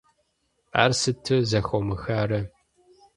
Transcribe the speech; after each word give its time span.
Ар 0.81 0.91
сыту 0.99 1.37
зэхомыхарэ? 1.49 2.39